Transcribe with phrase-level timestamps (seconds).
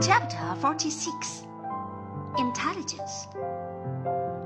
[0.00, 1.42] Chapter 46
[2.38, 3.26] Intelligence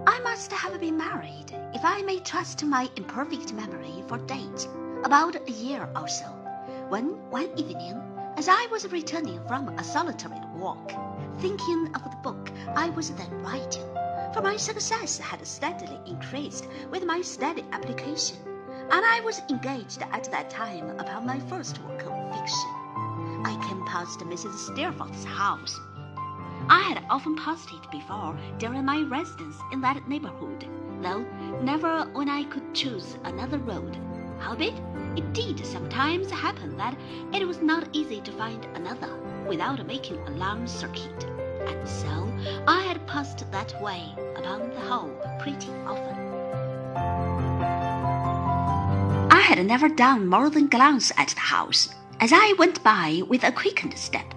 [0.07, 4.67] I must have been married, if I may trust my imperfect memory for dates,
[5.05, 6.25] about a year or so,
[6.89, 8.01] when one evening,
[8.39, 10.91] as I was returning from a solitary walk,
[11.41, 13.85] thinking of the book I was then writing,
[14.33, 18.39] for my success had steadily increased with my steady application,
[18.91, 22.72] and I was engaged at that time upon my first work of fiction.
[24.03, 24.55] Past Mrs.
[24.55, 25.79] Steerforth's house.
[26.69, 30.67] I had often passed it before during my residence in that neighborhood,
[31.01, 31.25] though
[31.63, 33.97] never when I could choose another road.
[34.41, 34.75] Howbeit,
[35.15, 36.97] it did sometimes happen that
[37.33, 39.17] it was not easy to find another
[39.47, 41.25] without making a long circuit,
[41.69, 42.29] and so
[42.67, 44.03] I had passed that way
[44.35, 46.17] upon the whole pretty often.
[49.31, 53.43] I had never done more than glance at the house as I went by with
[53.43, 54.33] a quickened step.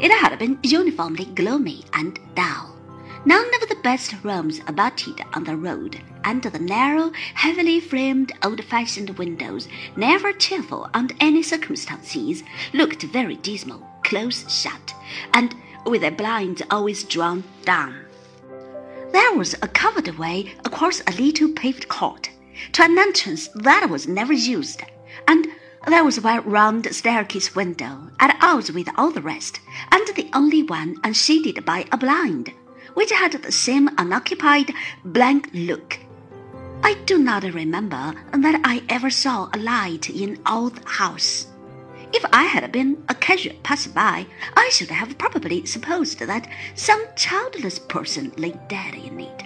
[0.00, 2.74] It had been uniformly gloomy and dull.
[3.24, 8.64] None of the best rooms abutted on the road, and the narrow, heavily framed, old
[8.64, 14.92] fashioned windows, never cheerful under any circumstances, looked very dismal, close shut,
[15.32, 15.54] and
[15.86, 18.04] with their blinds always drawn down.
[19.12, 22.30] There was a covered way across a little paved court
[22.72, 24.82] to an entrance that was never used,
[25.28, 25.46] and
[25.86, 30.62] there was one round staircase window at odds with all the rest, and the only
[30.62, 32.52] one unshaded by a blind,
[32.94, 34.72] which had the same unoccupied,
[35.04, 35.98] blank look.
[36.84, 41.46] I do not remember that I ever saw a light in all the house.
[42.12, 47.78] If I had been a casual passer-by, I should have probably supposed that some childless
[47.78, 49.42] person lay dead in it.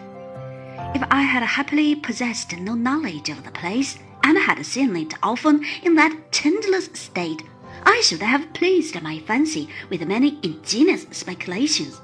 [0.95, 5.65] If I had happily possessed no knowledge of the place, and had seen it often
[5.85, 7.45] in that changeless state,
[7.85, 12.01] I should have pleased my fancy with many ingenious speculations,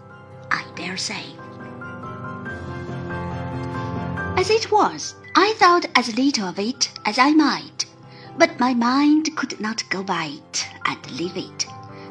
[0.48, 1.24] I dare say.
[4.38, 7.86] As it was, I thought as little of it as I might,
[8.38, 11.66] but my mind could not go by it and leave it,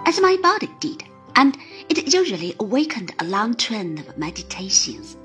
[0.06, 1.06] as my body did,
[1.38, 1.58] and
[1.88, 5.16] it usually awakened a long train of meditations.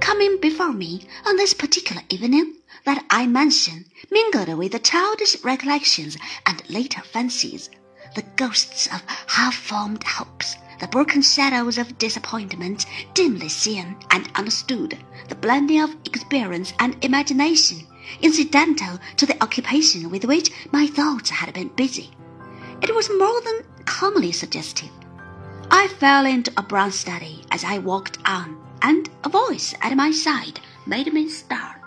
[0.00, 6.16] Coming before me on this particular evening that I mention, mingled with the childish recollections
[6.46, 7.70] and later fancies,
[8.14, 15.34] the ghosts of half-formed hopes, the broken shadows of disappointment dimly seen and understood, the
[15.34, 17.86] blending of experience and imagination,
[18.20, 22.10] incidental to the occupation with which my thoughts had been busy.
[22.82, 24.90] It was more than commonly suggestive.
[25.70, 30.10] I fell into a brown study as I walked on, and a voice at my
[30.10, 31.83] side made me start.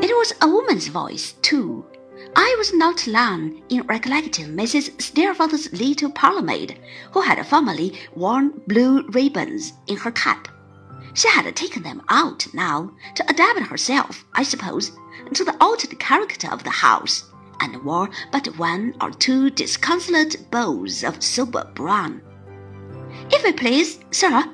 [0.00, 1.84] It was a woman's voice, too.
[2.36, 5.00] I was not long in recollecting Mrs.
[5.02, 6.78] Steerforth's little parlour-maid,
[7.12, 10.48] who had formerly worn blue ribbons in her cap.
[11.14, 14.92] She had taken them out now to adapt herself, I suppose,
[15.34, 17.24] to the altered character of the house,
[17.60, 22.22] and wore but one or two disconsolate bows of sober brown.
[23.32, 24.44] If you please, sir,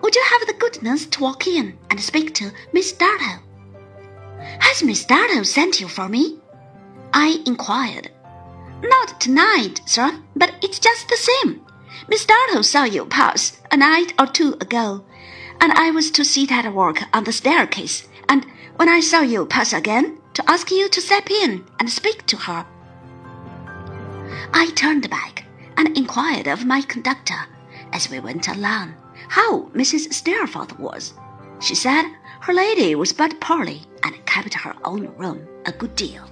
[0.00, 3.43] would you have the goodness to walk in and speak to Miss Dartle?
[4.74, 6.40] Has Miss Dartle sent you for me?
[7.12, 8.10] I inquired.
[8.82, 11.64] Not tonight, sir, but it's just the same.
[12.08, 15.04] Miss Dartle saw you pass a night or two ago,
[15.60, 19.46] and I was to sit at work on the staircase, and when I saw you
[19.46, 22.66] pass again, to ask you to step in and speak to her.
[24.52, 25.44] I turned back
[25.76, 27.46] and inquired of my conductor
[27.92, 28.96] as we went along
[29.28, 30.12] how Mrs.
[30.12, 31.14] Steerforth was.
[31.60, 32.04] She said
[32.40, 36.24] her lady was but poorly and kept her own room a good deal.